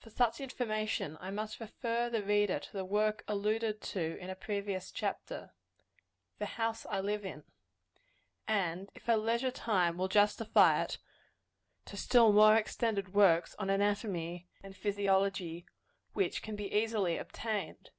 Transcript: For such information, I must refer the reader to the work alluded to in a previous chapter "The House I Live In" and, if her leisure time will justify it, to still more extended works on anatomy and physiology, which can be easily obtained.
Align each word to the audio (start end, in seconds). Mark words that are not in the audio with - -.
For 0.00 0.10
such 0.10 0.40
information, 0.40 1.16
I 1.20 1.30
must 1.30 1.60
refer 1.60 2.10
the 2.10 2.24
reader 2.24 2.58
to 2.58 2.72
the 2.72 2.84
work 2.84 3.22
alluded 3.28 3.80
to 3.80 4.18
in 4.18 4.28
a 4.28 4.34
previous 4.34 4.90
chapter 4.90 5.52
"The 6.40 6.56
House 6.58 6.86
I 6.86 6.98
Live 6.98 7.24
In" 7.24 7.44
and, 8.48 8.90
if 8.96 9.04
her 9.06 9.16
leisure 9.16 9.52
time 9.52 9.96
will 9.96 10.08
justify 10.08 10.82
it, 10.82 10.98
to 11.84 11.96
still 11.96 12.32
more 12.32 12.56
extended 12.56 13.14
works 13.14 13.54
on 13.60 13.70
anatomy 13.70 14.48
and 14.60 14.76
physiology, 14.76 15.66
which 16.14 16.42
can 16.42 16.56
be 16.56 16.74
easily 16.74 17.16
obtained. 17.16 17.90